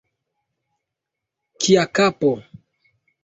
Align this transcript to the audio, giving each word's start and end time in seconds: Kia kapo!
Kia 1.59 1.83
kapo! 1.95 2.29